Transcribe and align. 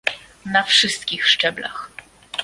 na 0.45 0.63
wszystkich 0.63 1.27
szczeblach 1.29 1.91